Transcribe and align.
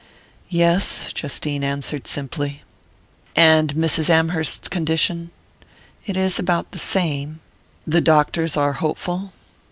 "Yes," 0.49 1.13
Justine 1.13 1.63
answered 1.63 2.07
simply. 2.07 2.63
"And 3.35 3.75
Mrs. 3.75 4.09
Amherst's 4.09 4.67
condition?" 4.67 5.29
"It 6.07 6.17
is 6.17 6.39
about 6.39 6.71
the 6.71 6.79
same." 6.79 7.39
"The 7.85 8.01
doctors 8.01 8.57
are 8.57 8.73
hopeful?" 8.73 9.31